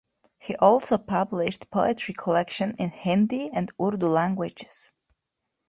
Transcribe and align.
He 0.39 0.55
also 0.55 0.97
published 0.97 1.69
poetry 1.69 2.15
collections 2.15 2.73
in 2.79 2.89
Hindi 2.89 3.51
and 3.53 3.71
Urdu 3.79 4.07
languages. 4.07 4.91